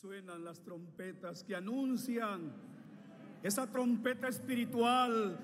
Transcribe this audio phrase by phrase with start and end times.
[0.00, 2.52] Suenan las trompetas que anuncian
[3.42, 5.36] esa trompeta espiritual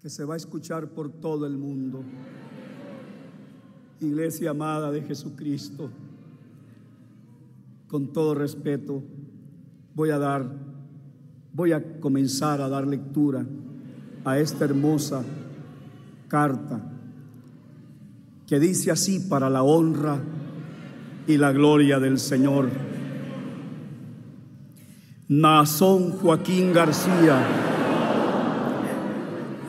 [0.00, 2.02] que se va a escuchar por todo el mundo.
[4.00, 5.90] Iglesia amada de Jesucristo,
[7.86, 9.02] con todo respeto,
[9.94, 10.50] voy a dar,
[11.52, 13.44] voy a comenzar a dar lectura
[14.24, 15.22] a esta hermosa
[16.28, 16.80] carta
[18.46, 20.18] que dice así para la honra
[21.26, 22.68] y la gloria del Señor.
[25.28, 27.44] Nazón Joaquín García,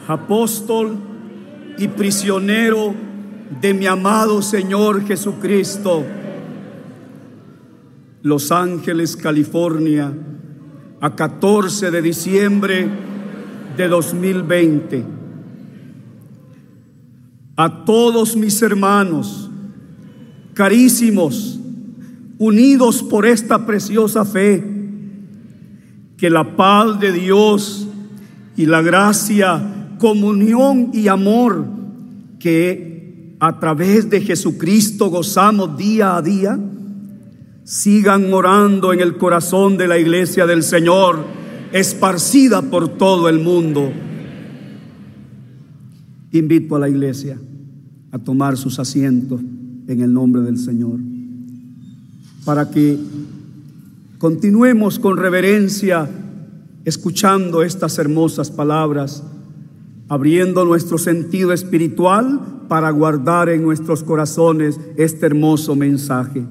[0.08, 0.98] apóstol
[1.78, 2.94] y prisionero
[3.60, 6.06] de mi amado Señor Jesucristo.
[8.22, 10.12] Los Ángeles, California,
[11.00, 12.88] a 14 de diciembre
[13.78, 15.06] de 2020.
[17.56, 19.50] A todos mis hermanos,
[20.58, 21.60] carísimos,
[22.40, 24.64] unidos por esta preciosa fe,
[26.18, 27.88] que la paz de Dios
[28.56, 31.64] y la gracia, comunión y amor
[32.40, 36.60] que a través de Jesucristo gozamos día a día,
[37.64, 41.24] sigan morando en el corazón de la iglesia del Señor,
[41.72, 43.92] esparcida por todo el mundo.
[46.32, 47.38] Invito a la iglesia
[48.12, 49.40] a tomar sus asientos
[49.88, 51.00] en el nombre del Señor,
[52.46, 52.98] para que
[54.18, 56.10] continuemos con reverencia
[56.86, 59.24] escuchando estas hermosas palabras,
[60.10, 66.46] abriendo nuestro sentido espiritual para guardar en nuestros corazones este hermoso mensaje.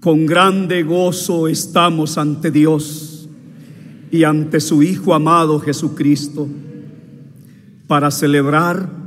[0.00, 3.28] Con grande gozo estamos ante Dios
[4.10, 6.48] y ante su Hijo amado Jesucristo
[7.86, 8.99] para celebrar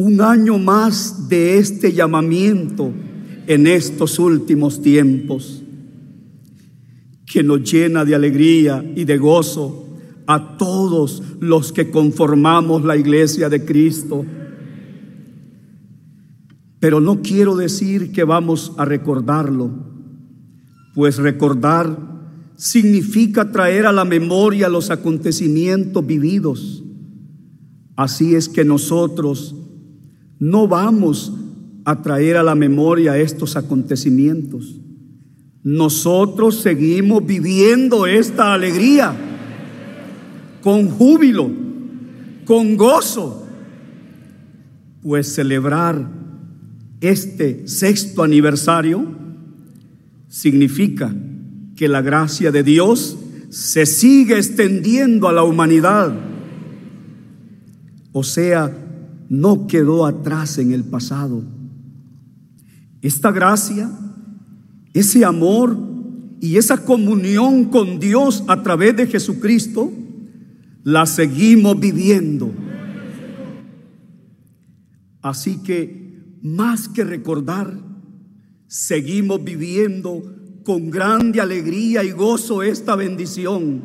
[0.00, 2.90] un año más de este llamamiento
[3.46, 5.62] en estos últimos tiempos,
[7.26, 13.50] que nos llena de alegría y de gozo a todos los que conformamos la iglesia
[13.50, 14.24] de Cristo.
[16.78, 19.70] Pero no quiero decir que vamos a recordarlo,
[20.94, 21.98] pues recordar
[22.56, 26.84] significa traer a la memoria los acontecimientos vividos.
[27.96, 29.56] Así es que nosotros
[30.40, 31.32] no vamos
[31.84, 34.80] a traer a la memoria estos acontecimientos.
[35.62, 39.14] Nosotros seguimos viviendo esta alegría
[40.62, 41.50] con júbilo,
[42.46, 43.46] con gozo,
[45.02, 46.10] pues celebrar
[47.00, 49.06] este sexto aniversario
[50.28, 51.14] significa
[51.76, 53.18] que la gracia de Dios
[53.50, 56.14] se sigue extendiendo a la humanidad.
[58.12, 58.89] O sea,
[59.30, 61.44] no quedó atrás en el pasado.
[63.00, 63.88] Esta gracia,
[64.92, 65.78] ese amor
[66.40, 69.92] y esa comunión con Dios a través de Jesucristo,
[70.82, 72.52] la seguimos viviendo.
[75.22, 77.78] Así que más que recordar,
[78.66, 80.22] seguimos viviendo
[80.64, 83.80] con grande alegría y gozo esta bendición.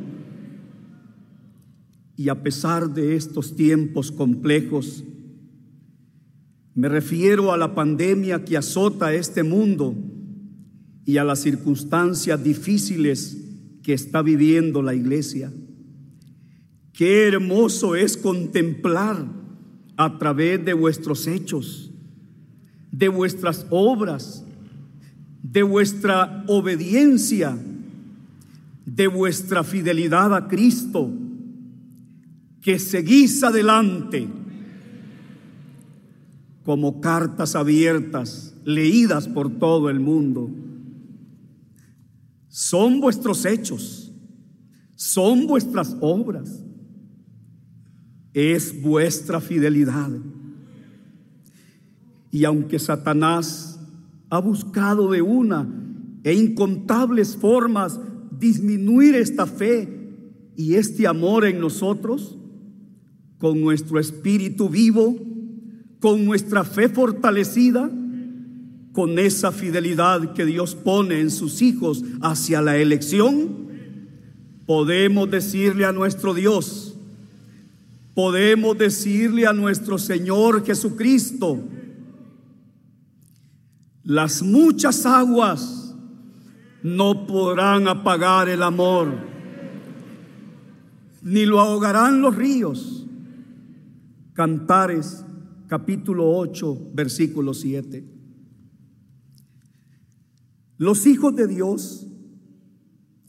[2.18, 5.04] Y a pesar de estos tiempos complejos,
[6.76, 9.96] me refiero a la pandemia que azota este mundo
[11.06, 13.38] y a las circunstancias difíciles
[13.82, 15.54] que está viviendo la iglesia.
[16.92, 19.26] Qué hermoso es contemplar
[19.96, 21.92] a través de vuestros hechos,
[22.92, 24.44] de vuestras obras,
[25.42, 27.58] de vuestra obediencia,
[28.86, 31.10] de vuestra fidelidad a Cristo,
[32.62, 34.28] que seguís adelante
[36.66, 40.50] como cartas abiertas, leídas por todo el mundo.
[42.48, 44.12] Son vuestros hechos,
[44.96, 46.64] son vuestras obras,
[48.34, 50.10] es vuestra fidelidad.
[52.32, 53.80] Y aunque Satanás
[54.32, 55.70] ha buscado de una
[56.24, 58.00] e incontables formas
[58.40, 59.88] disminuir esta fe
[60.56, 62.40] y este amor en nosotros,
[63.38, 65.35] con nuestro espíritu vivo,
[66.06, 67.90] con nuestra fe fortalecida,
[68.94, 73.68] con esa fidelidad que Dios pone en sus hijos hacia la elección,
[74.68, 76.96] podemos decirle a nuestro Dios,
[78.14, 81.64] podemos decirle a nuestro Señor Jesucristo,
[84.04, 85.96] las muchas aguas
[86.84, 89.12] no podrán apagar el amor,
[91.24, 93.08] ni lo ahogarán los ríos.
[94.34, 95.26] Cantares
[95.68, 98.04] capítulo 8, versículo 7.
[100.78, 102.08] Los hijos de Dios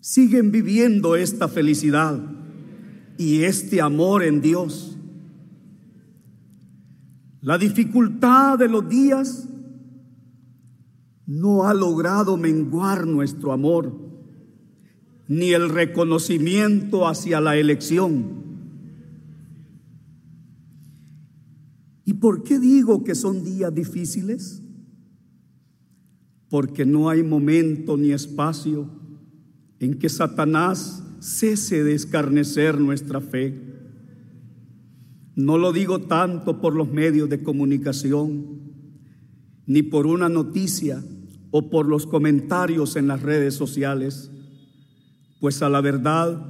[0.01, 2.21] siguen viviendo esta felicidad
[3.19, 4.97] y este amor en Dios.
[7.41, 9.49] La dificultad de los días
[11.27, 13.93] no ha logrado menguar nuestro amor,
[15.29, 18.46] ni el reconocimiento hacia la elección.
[22.07, 24.63] ¿Y por qué digo que son días difíciles?
[26.49, 28.89] Porque no hay momento ni espacio
[29.81, 33.61] en que Satanás cese de escarnecer nuestra fe.
[35.35, 38.61] No lo digo tanto por los medios de comunicación,
[39.67, 41.03] ni por una noticia
[41.51, 44.31] o por los comentarios en las redes sociales,
[45.41, 46.41] pues a la verdad,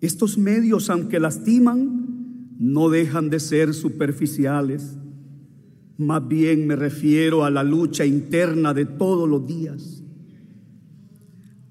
[0.00, 2.15] estos medios, aunque lastiman,
[2.58, 4.96] no dejan de ser superficiales.
[5.98, 10.02] Más bien me refiero a la lucha interna de todos los días.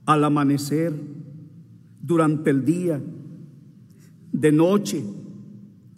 [0.06, 0.94] Al amanecer,
[2.02, 3.02] durante el día,
[4.32, 5.04] de noche,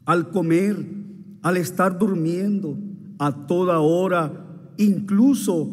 [0.06, 0.78] al comer,
[1.42, 2.78] al estar durmiendo,
[3.20, 4.46] a toda hora,
[4.78, 5.70] incluso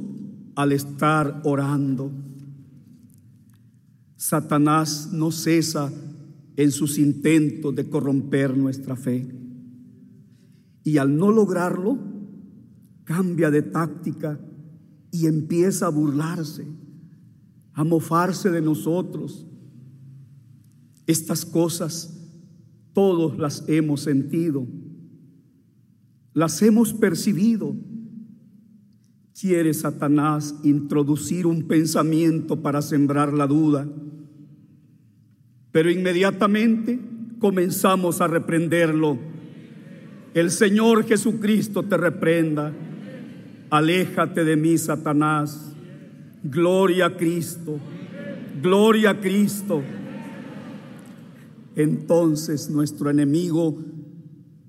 [0.57, 2.11] al estar orando.
[4.17, 5.93] Satanás no cesa
[6.57, 9.27] en sus intentos de corromper nuestra fe.
[10.85, 11.99] Y al no lograrlo,
[13.05, 14.41] cambia de táctica
[15.11, 16.67] y empieza a burlarse,
[17.73, 19.47] a mofarse de nosotros.
[21.07, 22.21] Estas cosas
[22.93, 24.67] todos las hemos sentido,
[26.33, 27.77] las hemos percibido.
[29.39, 33.89] Quiere Satanás introducir un pensamiento para sembrar la duda
[35.75, 37.01] pero inmediatamente
[37.41, 39.19] comenzamos a reprenderlo.
[40.33, 42.73] El Señor Jesucristo te reprenda.
[43.71, 45.75] Aléjate de mí, Satanás.
[46.45, 47.81] Gloria a Cristo.
[48.63, 49.83] Gloria a Cristo.
[51.75, 53.77] Entonces nuestro enemigo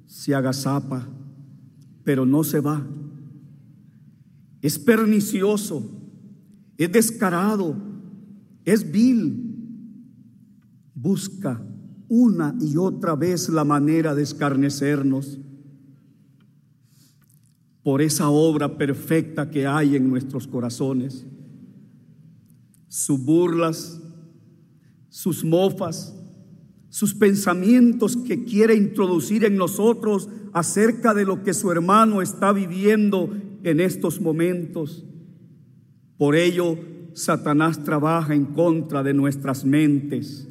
[0.08, 1.08] se agazapa,
[2.04, 2.84] pero no se va.
[4.60, 5.88] Es pernicioso,
[6.80, 7.76] es descarado,
[8.66, 9.55] es vil
[11.06, 11.62] busca
[12.08, 15.38] una y otra vez la manera de escarnecernos
[17.84, 21.28] por esa obra perfecta que hay en nuestros corazones.
[22.88, 24.02] Sus burlas,
[25.08, 26.16] sus mofas,
[26.90, 33.30] sus pensamientos que quiere introducir en nosotros acerca de lo que su hermano está viviendo
[33.62, 35.06] en estos momentos.
[36.18, 36.80] Por ello,
[37.14, 40.48] Satanás trabaja en contra de nuestras mentes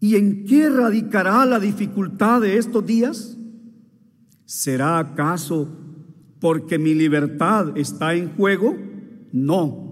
[0.00, 3.36] ¿Y en qué radicará la dificultad de estos días?
[4.44, 5.68] ¿Será acaso
[6.40, 8.76] porque mi libertad está en juego?
[9.32, 9.88] No.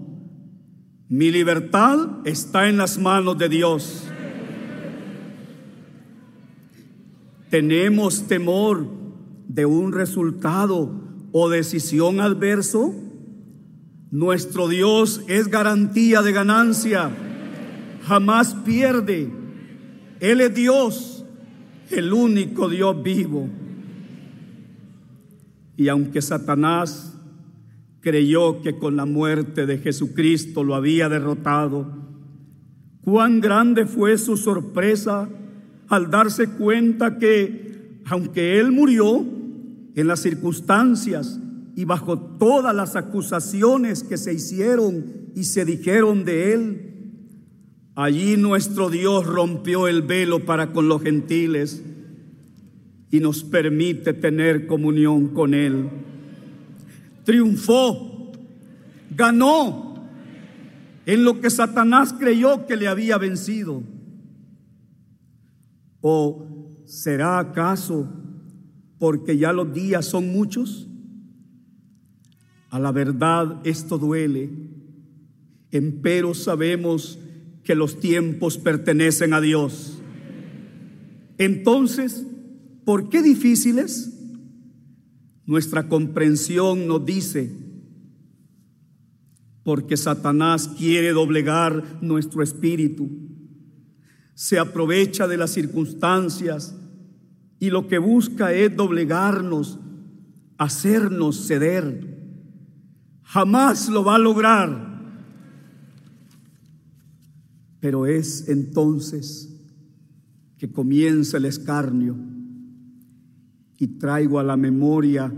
[1.09, 4.03] Mi libertad está en las manos de Dios.
[7.49, 8.87] ¿Tenemos temor
[9.47, 11.01] de un resultado
[11.31, 12.93] o decisión adverso?
[14.11, 17.11] Nuestro Dios es garantía de ganancia.
[18.03, 19.31] Jamás pierde
[20.19, 21.25] él es Dios,
[21.91, 23.47] el único Dios vivo.
[25.75, 27.13] Y aunque Satanás
[28.01, 31.87] creyó que con la muerte de Jesucristo lo había derrotado,
[33.01, 35.29] cuán grande fue su sorpresa
[35.87, 39.25] al darse cuenta que, aunque Él murió
[39.95, 41.39] en las circunstancias
[41.75, 46.86] y bajo todas las acusaciones que se hicieron y se dijeron de Él,
[47.97, 51.83] Allí nuestro Dios rompió el velo para con los gentiles
[53.09, 55.89] y nos permite tener comunión con Él.
[57.23, 58.31] Triunfó,
[59.09, 59.95] ganó
[61.07, 63.81] en lo que Satanás creyó que le había vencido.
[65.99, 66.45] ¿O
[66.85, 68.07] será acaso
[68.99, 70.87] porque ya los días son muchos?
[72.69, 74.51] A la verdad esto duele,
[75.71, 77.17] empero sabemos
[77.67, 80.01] que los tiempos pertenecen a Dios.
[81.37, 82.25] Entonces,
[82.85, 84.13] ¿por qué difíciles?
[85.45, 87.51] Nuestra comprensión nos dice,
[89.63, 93.09] porque Satanás quiere doblegar nuestro espíritu,
[94.33, 96.73] se aprovecha de las circunstancias
[97.59, 99.77] y lo que busca es doblegarnos,
[100.57, 102.17] hacernos ceder.
[103.23, 104.96] Jamás lo va a lograr
[107.79, 109.53] pero es entonces
[110.57, 112.15] que comienza el escarnio
[113.77, 115.31] y traigo a la memoria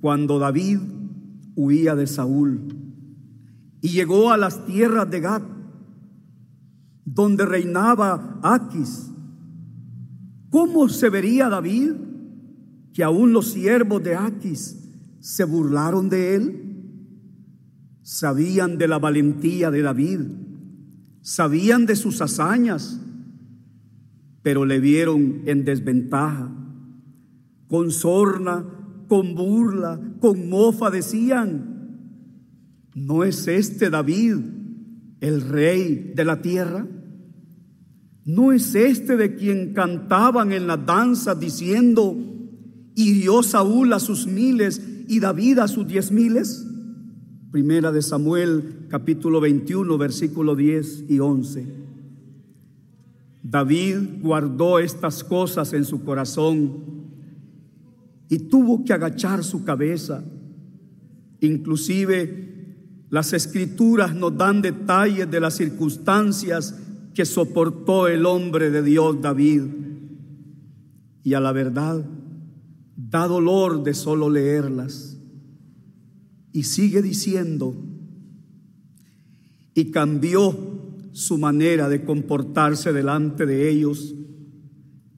[0.00, 0.78] cuando David,
[1.56, 2.68] huía de Saúl
[3.82, 5.42] y llegó a las tierras de Gad,
[7.04, 9.10] donde reinaba Aquis.
[10.50, 11.92] ¿Cómo se vería David
[12.92, 14.76] que aún los siervos de Aquis
[15.20, 16.66] se burlaron de él?
[18.02, 20.20] Sabían de la valentía de David,
[21.22, 23.00] sabían de sus hazañas,
[24.42, 26.50] pero le vieron en desventaja.
[27.68, 28.64] Con sorna,
[29.08, 31.98] con burla, con mofa decían,
[32.94, 34.36] ¿no es este David
[35.20, 36.86] el rey de la tierra?
[38.24, 42.16] ¿No es este de quien cantaban en la danza diciendo,
[42.94, 46.66] hirió Saúl a sus miles y David a sus diez miles?
[47.50, 51.66] Primera de Samuel capítulo 21 versículo 10 y 11.
[53.42, 56.84] David guardó estas cosas en su corazón
[58.28, 60.22] y tuvo que agachar su cabeza.
[61.40, 62.50] Inclusive
[63.08, 66.78] las escrituras nos dan detalles de las circunstancias
[67.14, 69.62] que soportó el hombre de Dios David.
[71.24, 72.04] Y a la verdad,
[72.96, 75.19] da dolor de solo leerlas.
[76.52, 77.74] Y sigue diciendo,
[79.74, 80.56] y cambió
[81.12, 84.14] su manera de comportarse delante de ellos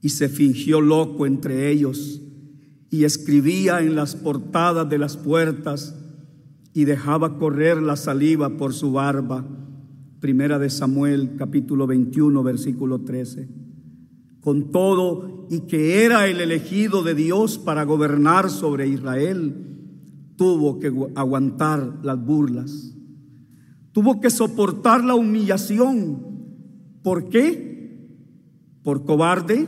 [0.01, 2.21] y se fingió loco entre ellos
[2.89, 5.95] y escribía en las portadas de las puertas
[6.73, 9.45] y dejaba correr la saliva por su barba.
[10.19, 13.49] Primera de Samuel capítulo 21 versículo 13.
[14.41, 19.72] Con todo y que era el elegido de Dios para gobernar sobre Israel,
[20.35, 22.93] tuvo que aguantar las burlas
[23.93, 26.17] Tuvo que soportar la humillación.
[27.03, 28.09] ¿Por qué?
[28.81, 29.67] ¿Por cobarde?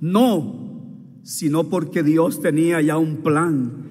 [0.00, 3.84] No, sino porque Dios tenía ya un plan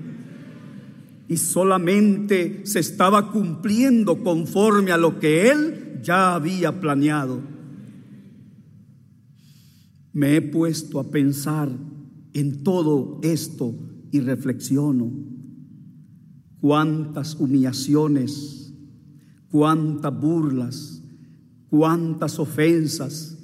[1.27, 7.41] y solamente se estaba cumpliendo conforme a lo que Él ya había planeado.
[10.13, 11.69] Me he puesto a pensar
[12.33, 13.75] en todo esto
[14.11, 15.11] y reflexiono
[16.67, 18.57] cuántas humillaciones
[19.49, 21.01] cuántas burlas,
[21.69, 23.37] cuántas ofensas,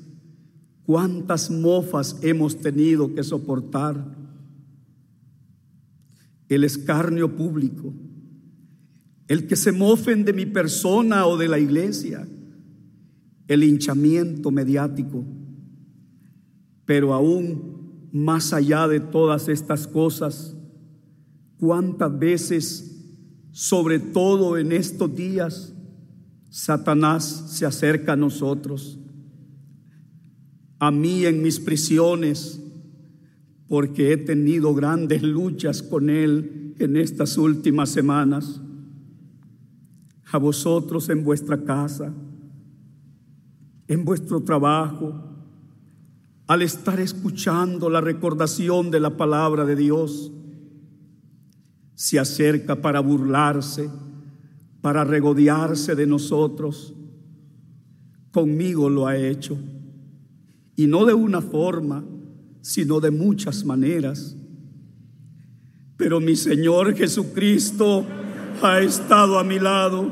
[0.85, 4.13] cuántas mofas hemos tenido que soportar.
[6.49, 7.93] El escarnio público,
[9.27, 12.27] el que se mofen de mi persona o de la iglesia,
[13.47, 15.23] el hinchamiento mediático.
[16.85, 20.55] Pero aún más allá de todas estas cosas,
[21.57, 22.92] cuántas veces,
[23.53, 25.73] sobre todo en estos días,
[26.49, 28.99] Satanás se acerca a nosotros,
[30.79, 32.59] a mí en mis prisiones,
[33.67, 38.59] porque he tenido grandes luchas con Él en estas últimas semanas,
[40.31, 42.11] a vosotros en vuestra casa,
[43.87, 45.13] en vuestro trabajo,
[46.47, 50.31] al estar escuchando la recordación de la palabra de Dios,
[51.95, 53.89] se acerca para burlarse
[54.83, 56.93] para regodearse de nosotros.
[58.31, 59.57] Conmigo lo ha hecho.
[60.75, 62.03] Y no de una forma,
[62.59, 64.35] sino de muchas maneras.
[65.95, 68.05] Pero mi Señor Jesucristo
[68.61, 70.11] ha estado a mi lado.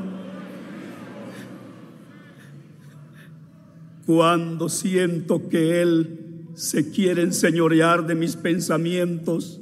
[4.06, 9.60] Cuando siento que Él se quiere enseñorear de mis pensamientos,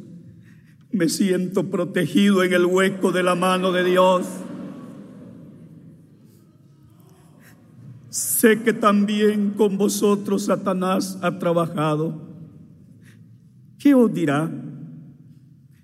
[0.92, 4.26] me siento protegido en el hueco de la mano de Dios.
[8.08, 12.28] Sé que también con vosotros Satanás ha trabajado.
[13.78, 14.50] ¿Qué os dirá?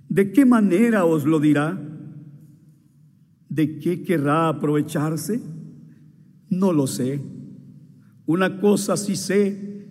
[0.09, 1.79] ¿De qué manera os lo dirá?
[3.49, 5.41] ¿De qué querrá aprovecharse?
[6.49, 7.21] No lo sé.
[8.27, 9.89] Una cosa sí sé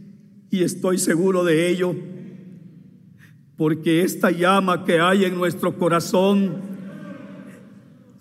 [0.50, 1.96] y estoy seguro de ello,
[3.58, 6.56] porque esta llama que hay en nuestro corazón,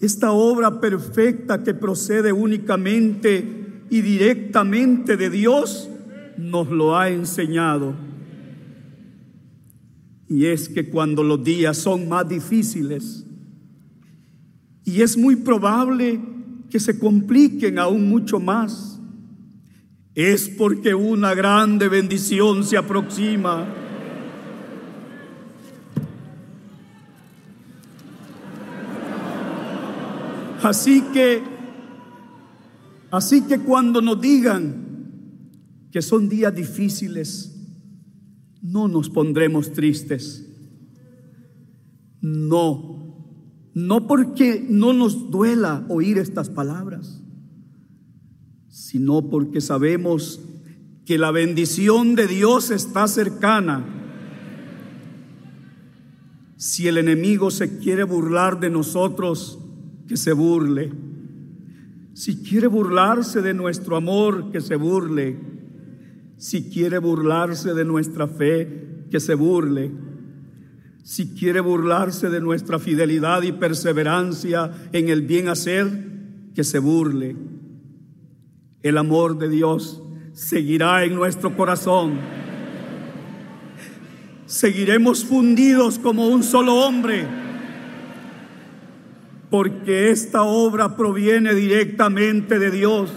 [0.01, 5.89] esta obra perfecta que procede únicamente y directamente de Dios
[6.37, 7.95] nos lo ha enseñado.
[10.29, 13.25] Y es que cuando los días son más difíciles,
[14.85, 16.21] y es muy probable
[16.71, 19.01] que se compliquen aún mucho más,
[20.15, 23.84] es porque una grande bendición se aproxima.
[30.65, 31.55] Así que
[33.15, 35.53] Así que cuando nos digan
[35.93, 37.55] que son días difíciles,
[38.61, 40.45] no nos pondremos tristes.
[42.21, 43.15] No,
[43.73, 47.23] no porque no nos duela oír estas palabras,
[48.69, 50.41] sino porque sabemos
[51.07, 53.85] que la bendición de Dios está cercana.
[56.57, 59.61] Si el enemigo se quiere burlar de nosotros,
[60.07, 60.93] que se burle.
[62.15, 65.37] Si quiere burlarse de nuestro amor, que se burle.
[66.37, 69.91] Si quiere burlarse de nuestra fe, que se burle.
[71.03, 75.87] Si quiere burlarse de nuestra fidelidad y perseverancia en el bien hacer,
[76.55, 77.37] que se burle.
[78.83, 82.19] El amor de Dios seguirá en nuestro corazón.
[84.47, 87.27] Seguiremos fundidos como un solo hombre,
[89.55, 93.09] porque esta obra proviene directamente de Dios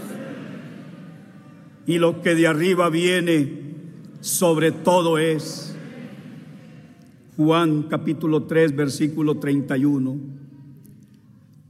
[1.88, 3.74] y lo que de arriba viene
[4.20, 5.76] sobre todo es
[7.38, 10.16] Juan capítulo 3 versículo 31.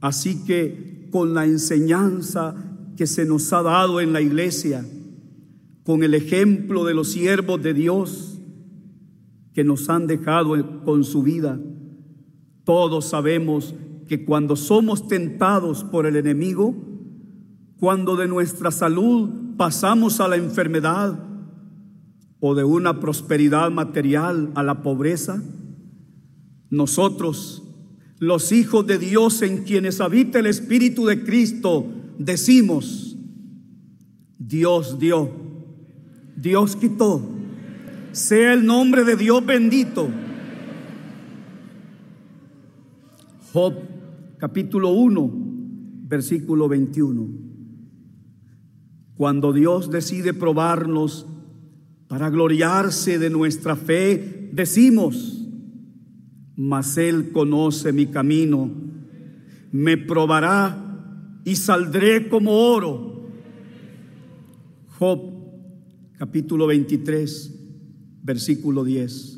[0.02, 2.54] Así que con la enseñanza
[2.94, 4.84] que se nos ha dado en la iglesia,
[5.82, 8.38] con el ejemplo de los siervos de Dios
[9.54, 11.58] que nos han dejado con su vida.
[12.64, 13.74] Todos sabemos
[14.08, 16.74] que cuando somos tentados por el enemigo,
[17.78, 21.22] cuando de nuestra salud pasamos a la enfermedad
[22.40, 25.42] o de una prosperidad material a la pobreza,
[26.70, 27.62] nosotros,
[28.18, 31.86] los hijos de Dios en quienes habita el Espíritu de Cristo,
[32.18, 33.16] decimos,
[34.38, 35.46] Dios dio
[36.40, 37.20] Dios quitó.
[38.12, 40.08] Sea el nombre de Dios bendito.
[43.52, 43.74] Job
[44.38, 45.32] capítulo 1,
[46.06, 47.28] versículo 21.
[49.16, 51.26] Cuando Dios decide probarnos
[52.06, 55.44] para gloriarse de nuestra fe, decimos,
[56.56, 58.70] mas Él conoce mi camino,
[59.72, 63.28] me probará y saldré como oro.
[64.98, 65.20] Job
[66.16, 67.54] capítulo 23,
[68.22, 69.37] versículo 10.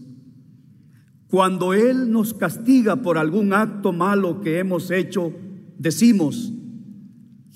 [1.31, 5.33] Cuando Él nos castiga por algún acto malo que hemos hecho,
[5.79, 6.53] decimos,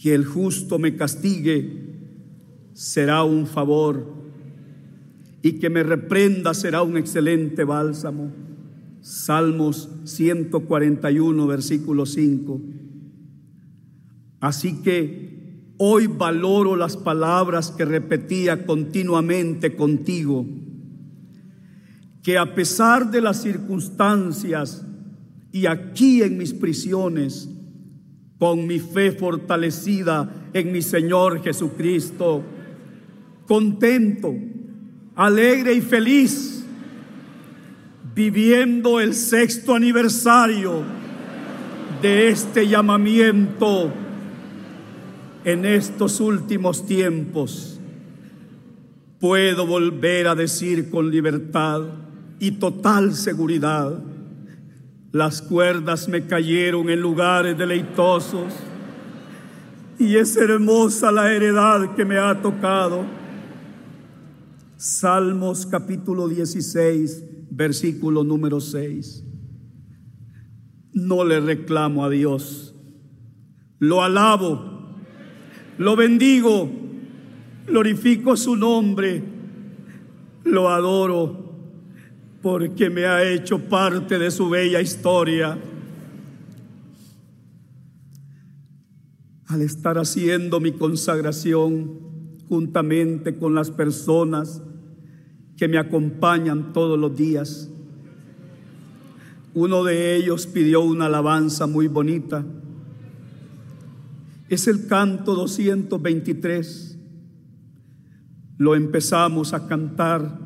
[0.00, 1.82] que el justo me castigue
[2.72, 4.14] será un favor
[5.42, 8.30] y que me reprenda será un excelente bálsamo.
[9.00, 12.60] Salmos 141, versículo 5.
[14.40, 15.24] Así que
[15.76, 20.46] Hoy valoro las palabras que repetía continuamente contigo,
[22.24, 24.82] que a pesar de las circunstancias
[25.52, 27.50] y aquí en mis prisiones,
[28.38, 32.42] con mi fe fortalecida en mi Señor Jesucristo,
[33.46, 34.34] contento,
[35.14, 36.64] alegre y feliz,
[38.14, 40.82] viviendo el sexto aniversario
[42.00, 43.92] de este llamamiento
[45.44, 47.78] en estos últimos tiempos,
[49.20, 52.03] puedo volver a decir con libertad
[52.38, 54.02] y total seguridad,
[55.12, 58.52] las cuerdas me cayeron en lugares deleitosos
[59.98, 63.04] y es hermosa la heredad que me ha tocado.
[64.76, 69.24] Salmos capítulo 16, versículo número 6.
[70.92, 72.74] No le reclamo a Dios,
[73.78, 74.74] lo alabo
[75.78, 76.70] lo bendigo,
[77.66, 79.22] glorifico su nombre,
[80.44, 81.43] lo adoro
[82.44, 85.58] porque me ha hecho parte de su bella historia.
[89.46, 92.00] Al estar haciendo mi consagración
[92.46, 94.60] juntamente con las personas
[95.56, 97.70] que me acompañan todos los días,
[99.54, 102.44] uno de ellos pidió una alabanza muy bonita
[104.50, 106.98] es el canto 223.
[108.58, 110.43] Lo empezamos a cantar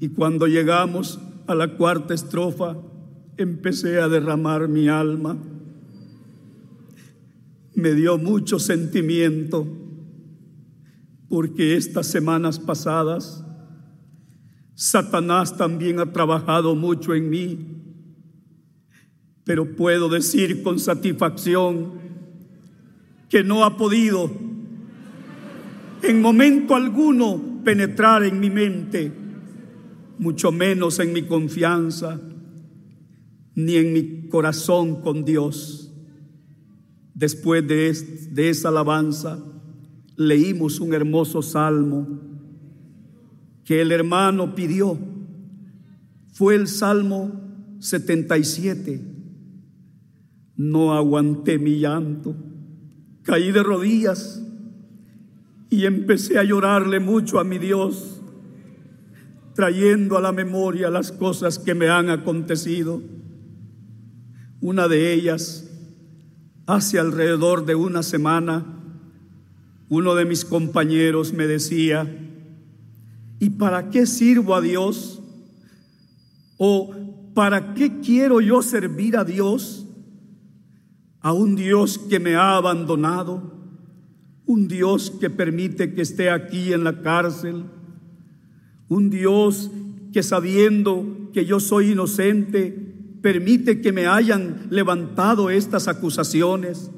[0.00, 2.76] y cuando llegamos a la cuarta estrofa
[3.36, 5.36] empecé a derramar mi alma.
[7.74, 9.66] Me dio mucho sentimiento
[11.28, 13.44] porque estas semanas pasadas
[14.80, 17.58] Satanás también ha trabajado mucho en mí,
[19.42, 21.94] pero puedo decir con satisfacción
[23.28, 24.30] que no ha podido
[26.00, 29.10] en momento alguno penetrar en mi mente,
[30.18, 32.20] mucho menos en mi confianza,
[33.54, 35.92] ni en mi corazón con Dios.
[37.14, 39.44] Después de, esa alabanza,
[40.16, 42.20] leímos un hermoso salmo
[43.64, 44.98] que el hermano pidió.
[46.32, 47.32] Fue el Salmo
[47.80, 49.02] 77.
[50.56, 52.36] No aguanté mi llanto,
[53.22, 54.42] caí de rodillas
[55.70, 58.17] y empecé a llorarle mucho a mi Dios,
[59.58, 63.02] trayendo a la memoria las cosas que me han acontecido.
[64.60, 65.68] Una de ellas,
[66.64, 68.64] hace alrededor de una semana,
[69.88, 72.06] uno de mis compañeros me decía,
[73.40, 75.20] ¿y para qué sirvo a Dios?
[76.56, 76.94] ¿O
[77.34, 79.88] para qué quiero yo servir a Dios?
[81.20, 83.54] A un Dios que me ha abandonado,
[84.46, 87.64] un Dios que permite que esté aquí en la cárcel,
[88.88, 89.70] un Dios
[90.12, 92.88] que sabiendo que yo soy inocente,
[93.20, 96.90] permite que me hayan levantado estas acusaciones.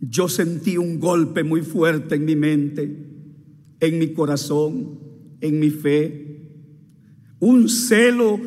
[0.00, 3.06] Yo sentí un golpe muy fuerte en mi mente,
[3.80, 5.00] en mi corazón,
[5.40, 6.28] en mi fe,
[7.40, 8.40] un celo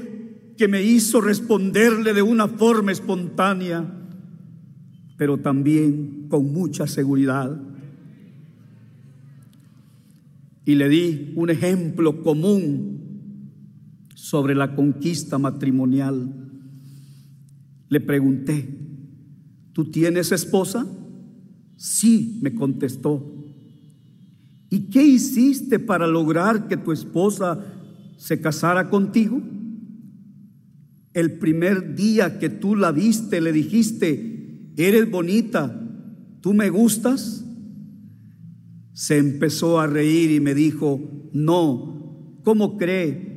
[0.57, 4.09] que me hizo responderle de una forma espontánea,
[5.17, 7.59] pero también con mucha seguridad.
[10.65, 12.91] Y le di un ejemplo común
[14.15, 16.33] sobre la conquista matrimonial.
[17.89, 18.69] Le pregunté,
[19.73, 20.85] ¿tú tienes esposa?
[21.75, 23.31] Sí, me contestó.
[24.69, 27.59] ¿Y qué hiciste para lograr que tu esposa
[28.17, 29.41] se casara contigo?
[31.13, 35.77] El primer día que tú la viste, le dijiste, eres bonita,
[36.39, 37.43] ¿tú me gustas?
[39.01, 41.01] Se empezó a reír y me dijo,
[41.33, 43.31] no, ¿cómo cree?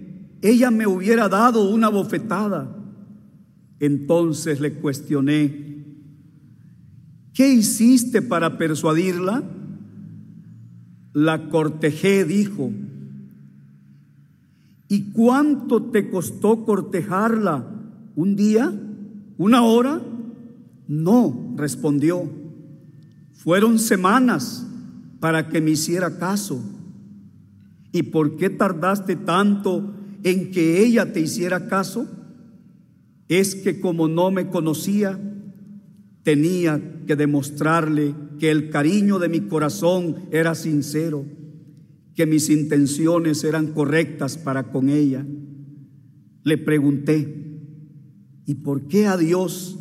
[0.44, 2.77] ella me hubiera dado una bofetada.
[3.81, 5.87] Entonces le cuestioné,
[7.33, 9.42] ¿qué hiciste para persuadirla?
[11.14, 12.70] La cortejé, dijo.
[14.88, 17.64] ¿Y cuánto te costó cortejarla?
[18.14, 18.70] ¿Un día?
[19.38, 20.03] ¿Una hora?
[20.87, 22.31] No, respondió.
[23.33, 24.66] Fueron semanas
[25.20, 26.62] para que me hiciera caso.
[27.92, 32.07] ¿Y por qué tardaste tanto en que ella te hiciera caso
[33.29, 35.18] es que como no me conocía,
[36.22, 41.24] tenía que demostrarle que el cariño de mi corazón era sincero,
[42.14, 45.24] que mis intenciones eran correctas para con ella.
[46.42, 47.61] Le pregunté,
[48.46, 49.79] ¿y por qué a Dios,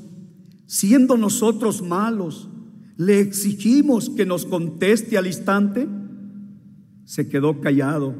[0.65, 2.49] siendo nosotros malos,
[2.97, 5.87] le exigimos que nos conteste al instante?
[7.05, 8.15] Se quedó callado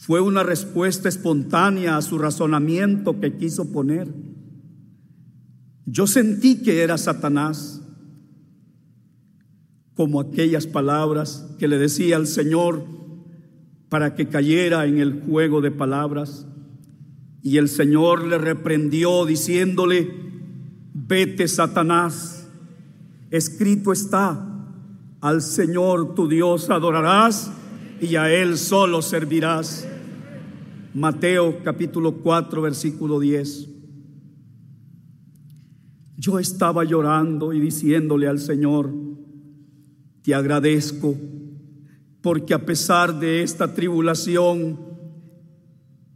[0.00, 4.08] fue una respuesta espontánea a su razonamiento que quiso poner.
[5.84, 7.82] Yo sentí que era Satanás,
[9.92, 12.86] como aquellas palabras que le decía al Señor
[13.90, 16.46] para que cayera en el juego de palabras.
[17.42, 20.10] Y el Señor le reprendió diciéndole,
[20.94, 22.39] vete Satanás,
[23.30, 24.46] escrito está,
[25.20, 27.52] al Señor tu Dios adorarás
[28.00, 29.86] y a Él solo servirás.
[30.94, 33.68] Mateo capítulo 4, versículo 10.
[36.16, 38.92] Yo estaba llorando y diciéndole al Señor,
[40.22, 41.16] te agradezco
[42.20, 44.78] porque a pesar de esta tribulación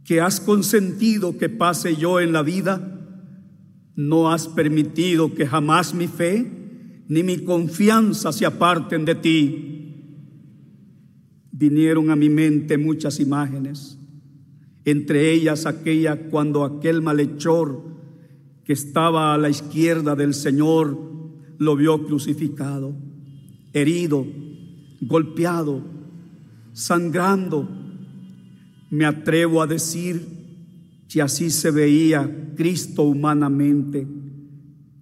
[0.03, 2.91] que has consentido que pase yo en la vida,
[3.95, 6.64] no has permitido que jamás mi fe
[7.07, 9.75] ni mi confianza se aparten de ti
[11.57, 13.97] vinieron a mi mente muchas imágenes,
[14.83, 17.81] entre ellas aquella cuando aquel malhechor
[18.65, 20.97] que estaba a la izquierda del Señor
[21.57, 22.95] lo vio crucificado,
[23.71, 24.25] herido,
[25.01, 25.81] golpeado,
[26.73, 27.69] sangrando.
[28.89, 30.25] Me atrevo a decir
[31.07, 34.05] que así se veía Cristo humanamente.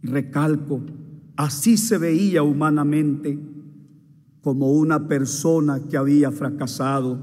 [0.03, 0.81] Recalco,
[1.35, 3.39] así se veía humanamente
[4.41, 7.19] como una persona que había fracasado,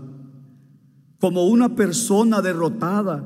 [1.18, 3.24] como una persona derrotada,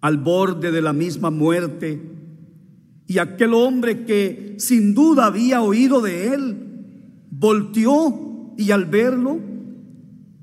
[0.00, 2.00] al borde de la misma muerte.
[3.06, 9.38] Y aquel hombre que sin duda había oído de él, volteó y al verlo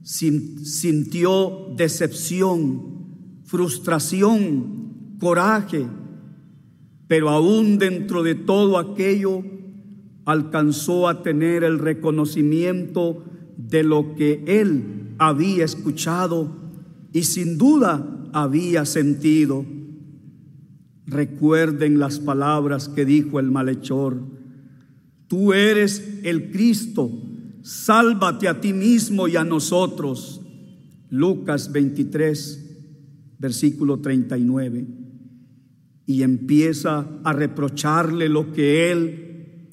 [0.06, 5.88] sintió decepción, frustración, coraje,
[7.08, 9.44] pero aún dentro de todo aquello,
[10.26, 13.24] alcanzó a tener el reconocimiento
[13.58, 16.50] de lo que él había escuchado
[17.14, 19.66] y sin duda había sentido.
[21.06, 24.20] Recuerden las palabras que dijo el malhechor.
[25.28, 27.12] Tú eres el Cristo,
[27.62, 30.42] sálvate a ti mismo y a nosotros.
[31.10, 35.05] Lucas 23, versículo 39.
[36.06, 39.26] Y empieza a reprocharle lo que él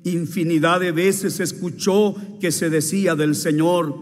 [0.04, 3.94] infinidad de veces escuchó que se decía del Señor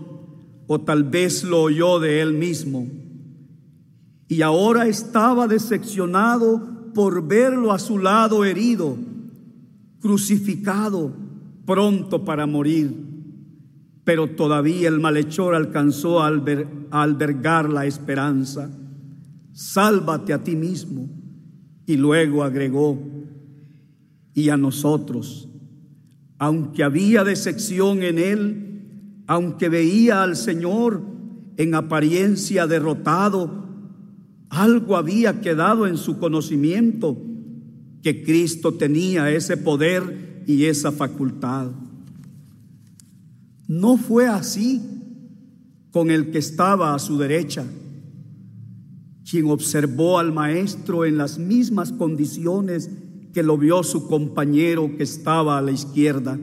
[0.67, 2.89] o tal vez lo oyó de él mismo.
[4.29, 8.97] Y ahora estaba decepcionado por verlo a su lado herido,
[10.01, 11.13] crucificado,
[11.67, 12.95] pronto para morir.
[14.05, 16.29] Pero todavía el malhechor alcanzó a
[16.91, 18.71] albergar la esperanza.
[19.53, 21.20] Sálvate a ti mismo
[21.87, 22.99] y luego agregó,
[24.35, 25.49] y a nosotros,
[26.39, 28.71] aunque había decepción en él,
[29.27, 31.03] aunque veía al Señor
[31.57, 33.67] en apariencia derrotado,
[34.49, 37.17] algo había quedado en su conocimiento
[38.03, 41.71] que Cristo tenía ese poder y esa facultad.
[43.69, 44.81] No fue así
[45.93, 47.65] con el que estaba a su derecha
[49.29, 52.91] quien observó al maestro en las mismas condiciones
[53.33, 56.39] que lo vio su compañero que estaba a la izquierda.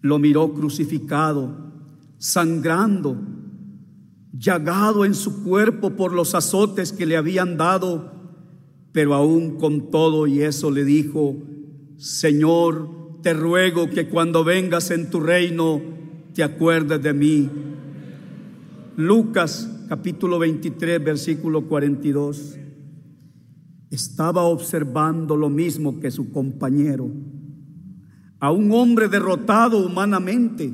[0.00, 1.72] Lo miró crucificado,
[2.18, 3.18] sangrando,
[4.32, 8.12] llagado en su cuerpo por los azotes que le habían dado,
[8.92, 11.36] pero aún con todo y eso le dijo,
[11.98, 12.88] Señor,
[13.22, 15.82] te ruego que cuando vengas en tu reino
[16.34, 17.50] te acuerdes de mí.
[18.96, 22.56] Lucas capítulo 23, versículo 42,
[23.90, 27.10] estaba observando lo mismo que su compañero,
[28.38, 30.72] a un hombre derrotado humanamente,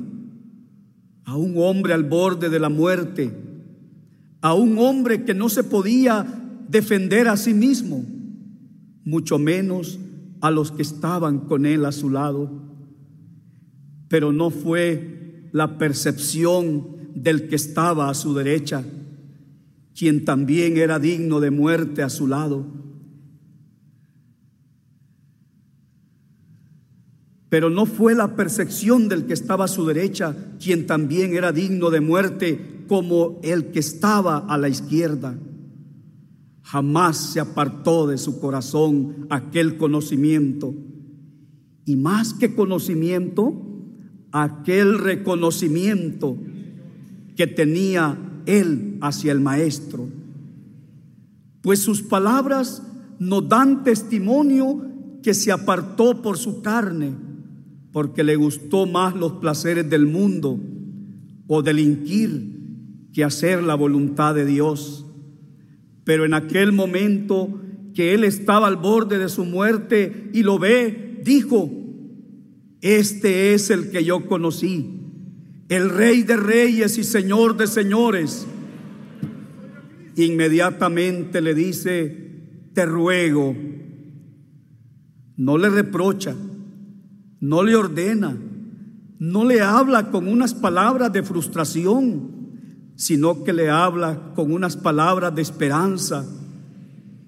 [1.25, 3.35] a un hombre al borde de la muerte,
[4.41, 6.23] a un hombre que no se podía
[6.69, 8.05] defender a sí mismo,
[9.03, 9.97] mucho menos
[10.41, 12.51] a los que estaban con él a su lado.
[14.09, 18.83] Pero no fue la percepción del que estaba a su derecha,
[19.97, 22.67] quien también era digno de muerte a su lado.
[27.49, 31.89] Pero no fue la percepción del que estaba a su derecha, quien también era digno
[31.89, 35.35] de muerte, como el que estaba a la izquierda.
[36.61, 40.75] Jamás se apartó de su corazón aquel conocimiento.
[41.85, 43.53] Y más que conocimiento,
[44.31, 46.37] aquel reconocimiento
[47.35, 50.07] que tenía él hacia el Maestro.
[51.61, 52.81] Pues sus palabras
[53.19, 54.81] nos dan testimonio
[55.21, 57.13] que se apartó por su carne,
[57.91, 60.59] porque le gustó más los placeres del mundo
[61.47, 62.57] o delinquir
[63.13, 65.05] que hacer la voluntad de Dios.
[66.03, 67.59] Pero en aquel momento
[67.93, 71.69] que él estaba al borde de su muerte y lo ve, dijo,
[72.81, 74.97] este es el que yo conocí
[75.69, 78.47] el rey de reyes y señor de señores,
[80.15, 83.55] inmediatamente le dice, te ruego,
[85.35, 86.35] no le reprocha,
[87.39, 88.37] no le ordena,
[89.19, 92.37] no le habla con unas palabras de frustración,
[92.95, 96.25] sino que le habla con unas palabras de esperanza.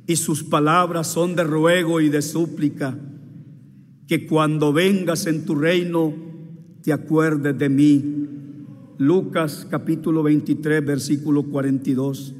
[0.07, 2.97] Y sus palabras son de ruego y de súplica,
[4.07, 6.28] que cuando vengas en tu reino
[6.97, 8.27] te de mí
[8.97, 12.33] Lucas capítulo 23, versículo 42.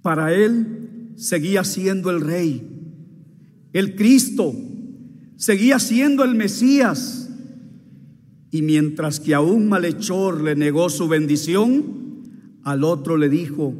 [0.00, 2.66] Para él seguía siendo el rey,
[3.72, 4.54] el Cristo,
[5.36, 7.30] seguía siendo el Mesías.
[8.50, 12.22] Y mientras que a un malhechor le negó su bendición,
[12.62, 13.74] al otro le dijo,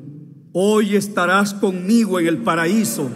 [0.52, 3.08] hoy estarás conmigo en el paraíso.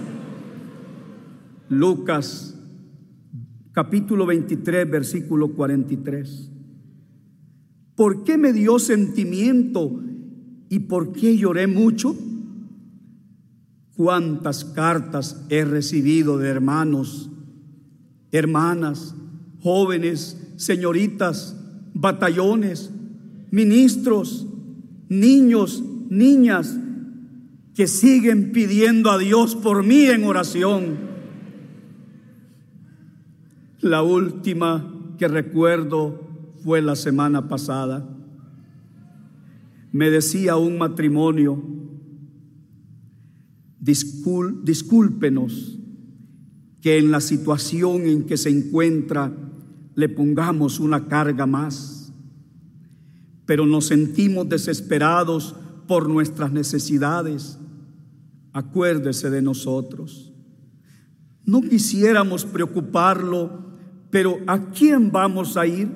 [1.69, 2.50] Lucas
[3.73, 6.51] capítulo 23, versículo 43.
[7.95, 10.01] ¿Por qué me dio sentimiento
[10.69, 12.17] y por qué lloré mucho?
[13.97, 17.31] ¿Cuántas cartas he recibido de hermanos,
[18.33, 19.15] hermanas,
[19.61, 21.57] jóvenes, señoritas,
[21.93, 22.91] batallones,
[23.51, 24.47] ministros,
[25.09, 26.77] niños, niñas,
[27.75, 31.10] que siguen pidiendo a Dios por mí en oración?
[33.81, 36.29] La última que recuerdo
[36.63, 38.07] fue la semana pasada.
[39.91, 41.63] Me decía un matrimonio,
[43.81, 45.79] discúlpenos
[46.83, 49.33] que en la situación en que se encuentra
[49.95, 52.13] le pongamos una carga más,
[53.47, 55.57] pero nos sentimos desesperados
[55.89, 57.59] por nuestras necesidades.
[58.53, 60.33] Acuérdese de nosotros.
[61.45, 63.70] No quisiéramos preocuparlo,
[64.11, 65.89] pero ¿a quién vamos a ir?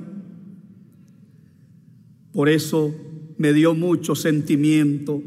[2.33, 2.95] Por eso
[3.39, 5.23] me dio mucho sentimiento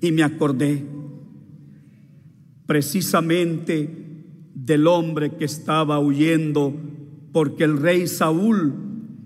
[0.00, 0.84] y me acordé.
[2.66, 3.90] precisamente
[4.54, 6.74] del hombre que estaba huyendo,
[7.32, 8.72] porque el rey Saúl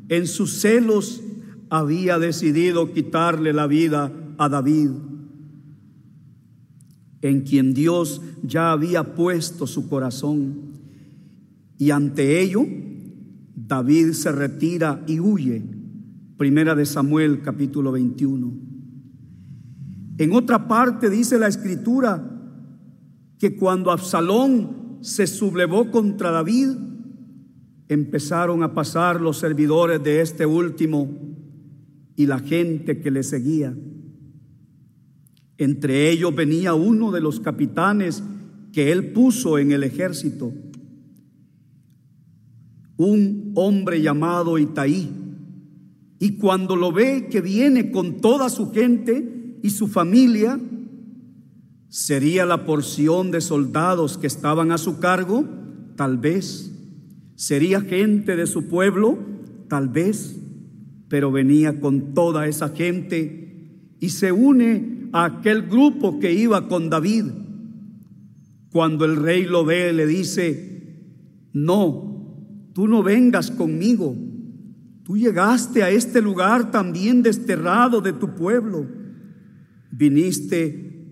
[0.09, 1.23] en sus celos
[1.69, 4.91] había decidido quitarle la vida a David,
[7.23, 10.73] en quien Dios ya había puesto su corazón.
[11.79, 12.65] Y ante ello,
[13.67, 15.63] David se retira y huye.
[16.37, 18.53] Primera de Samuel capítulo 21.
[20.19, 22.33] En otra parte dice la escritura
[23.39, 26.71] que cuando Absalón se sublevó contra David,
[27.89, 31.09] empezaron a pasar los servidores de este último
[32.17, 33.77] y la gente que le seguía.
[35.59, 38.23] Entre ellos venía uno de los capitanes
[38.73, 40.53] que él puso en el ejército,
[42.97, 45.11] un hombre llamado Itaí.
[46.19, 50.59] Y cuando lo ve que viene con toda su gente y su familia,
[51.89, 55.45] sería la porción de soldados que estaban a su cargo,
[55.97, 56.73] tal vez.
[57.35, 59.19] Sería gente de su pueblo,
[59.69, 60.37] tal vez.
[61.09, 66.91] Pero venía con toda esa gente y se une a aquel grupo que iba con
[66.91, 67.27] David.
[68.71, 70.93] Cuando el rey lo ve, le dice,
[71.53, 72.16] no,
[72.77, 74.15] tú no vengas conmigo.
[75.03, 78.87] Tú llegaste a este lugar también desterrado de tu pueblo.
[79.91, 81.09] Viniste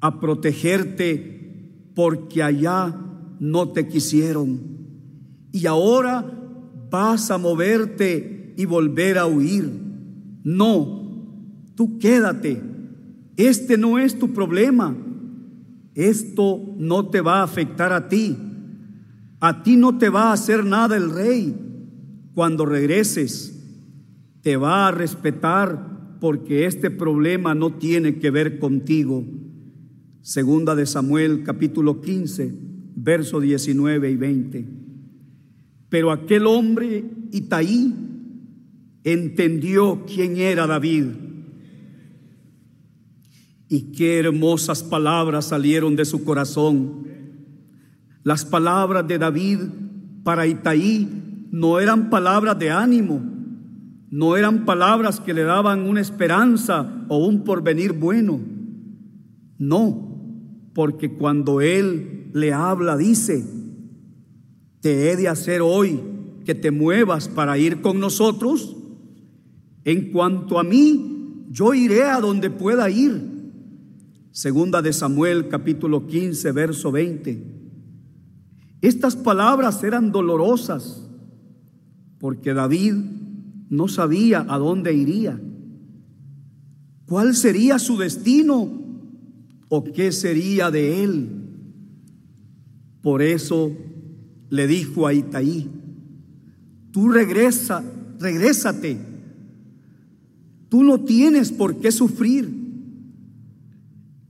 [0.00, 2.98] a protegerte porque allá
[3.38, 4.58] no te quisieron.
[5.52, 6.24] Y ahora
[6.90, 9.70] vas a moverte y volver a huir.
[10.44, 12.62] No, tú quédate.
[13.36, 14.96] Este no es tu problema.
[15.94, 18.47] Esto no te va a afectar a ti.
[19.40, 21.54] A ti no te va a hacer nada el rey
[22.34, 23.54] cuando regreses,
[24.42, 29.24] te va a respetar porque este problema no tiene que ver contigo.
[30.20, 32.52] Segunda de Samuel capítulo 15,
[32.96, 34.68] verso 19 y 20.
[35.88, 37.94] Pero aquel hombre Itaí
[39.04, 41.06] entendió quién era David.
[43.70, 47.17] Y qué hermosas palabras salieron de su corazón.
[48.22, 49.58] Las palabras de David
[50.24, 53.22] para Itaí no eran palabras de ánimo,
[54.10, 58.40] no eran palabras que le daban una esperanza o un porvenir bueno.
[59.58, 63.44] No, porque cuando Él le habla, dice,
[64.80, 66.00] te he de hacer hoy
[66.44, 68.76] que te muevas para ir con nosotros.
[69.84, 73.38] En cuanto a mí, yo iré a donde pueda ir.
[74.30, 77.57] Segunda de Samuel capítulo 15, verso 20.
[78.80, 81.04] Estas palabras eran dolorosas
[82.18, 82.94] porque David
[83.70, 85.40] no sabía a dónde iría.
[87.06, 88.70] ¿Cuál sería su destino
[89.68, 91.28] o qué sería de él?
[93.02, 93.72] Por eso
[94.50, 95.70] le dijo a Itaí,
[96.90, 97.82] tú regresa,
[98.18, 98.98] regrésate.
[100.68, 102.58] Tú no tienes por qué sufrir.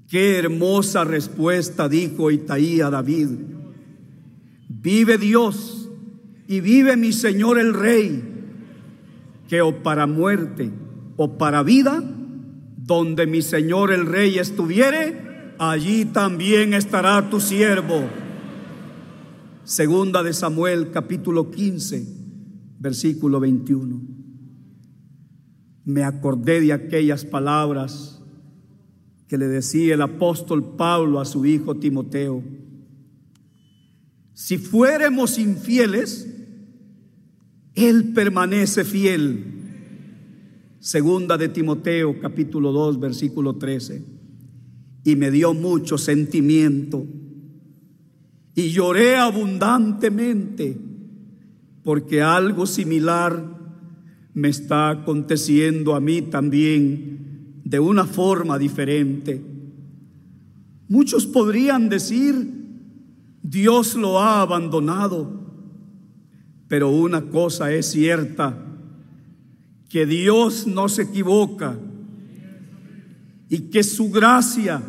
[0.07, 3.29] Qué hermosa respuesta dijo Itaí a David.
[4.81, 5.91] Vive Dios
[6.47, 8.23] y vive mi Señor el Rey,
[9.49, 10.71] que o para muerte
[11.17, 12.03] o para vida,
[12.77, 18.09] donde mi Señor el Rey estuviere, allí también estará tu siervo.
[19.65, 22.07] Segunda de Samuel capítulo 15,
[22.79, 24.01] versículo 21.
[25.85, 28.23] Me acordé de aquellas palabras
[29.27, 32.43] que le decía el apóstol Pablo a su hijo Timoteo.
[34.41, 36.33] Si fuéramos infieles,
[37.75, 39.45] él permanece fiel.
[40.79, 44.01] Segunda de Timoteo capítulo 2 versículo 13.
[45.03, 47.05] Y me dio mucho sentimiento.
[48.55, 50.79] Y lloré abundantemente
[51.83, 53.45] porque algo similar
[54.35, 59.43] me está aconteciendo a mí también de una forma diferente.
[60.87, 62.58] Muchos podrían decir,
[63.51, 65.27] Dios lo ha abandonado.
[66.69, 68.63] Pero una cosa es cierta,
[69.89, 71.79] que Dios no se equivoca
[73.49, 74.83] y que su gracia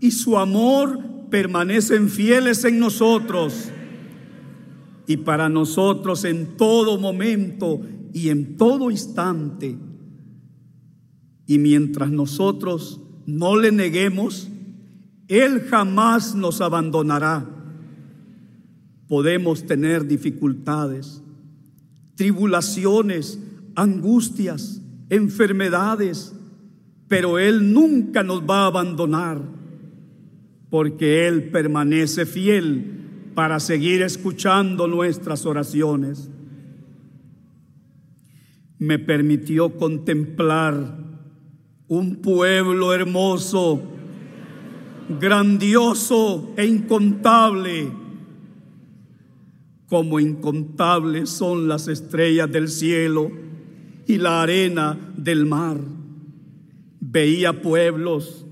[0.00, 3.68] y su amor permanecen fieles en nosotros
[5.06, 7.82] y para nosotros en todo momento
[8.14, 9.76] y en todo instante.
[11.46, 14.48] Y mientras nosotros no le neguemos,
[15.28, 17.61] Él jamás nos abandonará
[19.12, 21.22] podemos tener dificultades,
[22.14, 23.38] tribulaciones,
[23.74, 26.32] angustias, enfermedades,
[27.08, 29.42] pero Él nunca nos va a abandonar,
[30.70, 36.30] porque Él permanece fiel para seguir escuchando nuestras oraciones.
[38.78, 40.96] Me permitió contemplar
[41.86, 43.82] un pueblo hermoso,
[45.20, 48.00] grandioso e incontable,
[49.92, 53.30] como incontables son las estrellas del cielo
[54.06, 55.76] y la arena del mar.
[56.98, 58.46] Veía pueblos,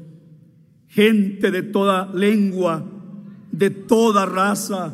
[0.87, 2.85] gente de toda lengua,
[3.53, 4.93] de toda raza.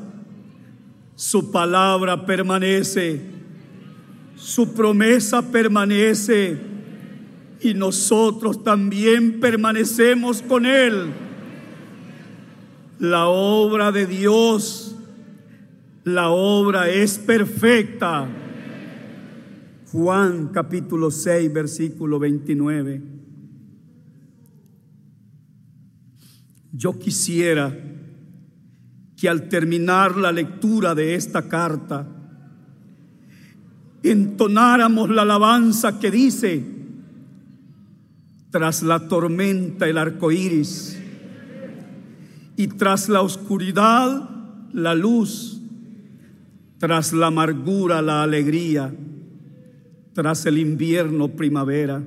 [1.17, 3.23] Su palabra permanece,
[4.37, 6.61] su promesa permanece
[7.61, 11.07] y nosotros también permanecemos con Él.
[13.01, 14.86] La obra de Dios,
[16.07, 18.29] la obra es perfecta.
[19.91, 23.03] Juan capítulo 6, versículo 29.
[26.73, 27.77] Yo quisiera
[29.17, 32.07] que al terminar la lectura de esta carta,
[34.05, 36.65] entonáramos la alabanza que dice,
[38.51, 41.03] tras la tormenta el arco iris,
[42.57, 44.31] y tras la oscuridad
[44.73, 45.56] la luz,
[46.79, 48.95] tras la amargura la alegría,
[50.13, 52.03] tras el invierno primavera,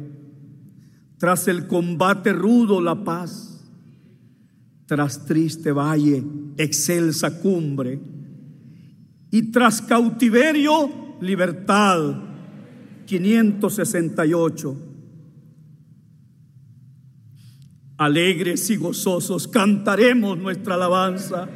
[1.18, 3.50] tras el combate rudo la paz
[4.90, 6.24] tras triste valle,
[6.58, 8.00] excelsa cumbre,
[9.30, 10.90] y tras cautiverio,
[11.22, 12.24] libertad.
[13.06, 14.78] 568.
[17.98, 21.48] Alegres y gozosos cantaremos nuestra alabanza,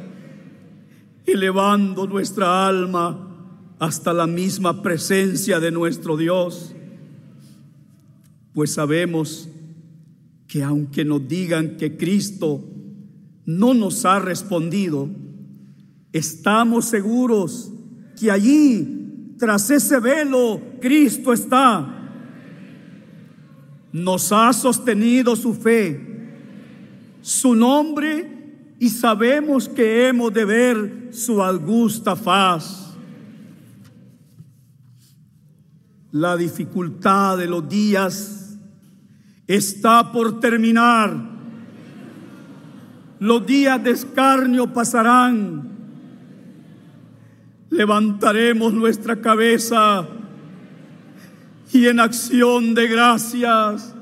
[1.26, 3.30] elevando nuestra alma
[3.78, 6.74] hasta la misma presencia de nuestro Dios,
[8.52, 9.48] pues sabemos
[10.46, 12.64] que aunque nos digan que Cristo
[13.46, 15.08] no nos ha respondido,
[16.12, 17.72] estamos seguros
[18.18, 21.90] que allí, tras ese velo, Cristo está.
[23.92, 26.00] Nos ha sostenido su fe,
[27.20, 28.34] su nombre,
[28.78, 32.96] y sabemos que hemos de ver su augusta faz.
[36.12, 38.58] La dificultad de los días
[39.46, 41.34] está por terminar
[43.24, 45.70] los días de escarnio pasarán.
[47.70, 50.06] Levantaremos nuestra cabeza
[51.72, 53.94] y en acción de gracias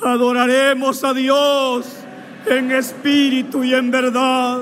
[0.00, 1.86] adoraremos a Dios
[2.46, 4.60] en espíritu y en verdad.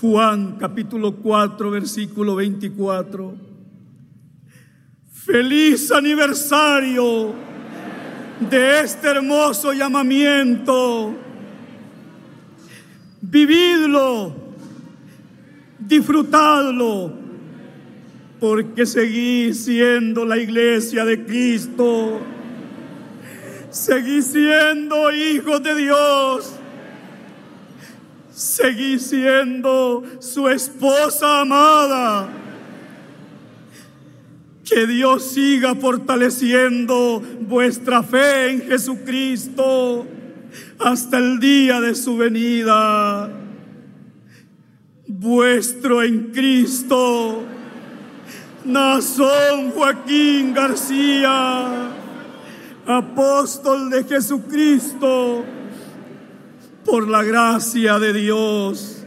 [0.00, 3.34] Juan capítulo 4 versículo 24.
[5.10, 7.34] Feliz aniversario
[8.48, 11.14] de este hermoso llamamiento.
[13.20, 14.36] Vividlo,
[15.80, 17.12] disfrutadlo,
[18.38, 22.20] porque seguís siendo la iglesia de Cristo.
[23.70, 26.57] Seguís siendo hijos de Dios.
[28.38, 32.28] Seguís siendo su esposa amada.
[34.64, 40.06] Que Dios siga fortaleciendo vuestra fe en Jesucristo
[40.78, 43.28] hasta el día de su venida.
[45.08, 47.42] Vuestro en Cristo,
[48.64, 51.90] Nazón Joaquín García,
[52.86, 55.44] apóstol de Jesucristo,
[56.88, 58.97] por la gracia de Dios